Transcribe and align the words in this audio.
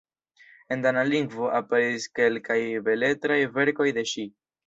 En 0.75 0.79
dana 0.85 1.01
lingvo 1.09 1.49
aperis 1.59 2.07
kelkaj 2.21 2.59
beletraj 2.87 3.39
verkoj 3.59 3.89
de 3.99 4.09
ŝi. 4.15 4.27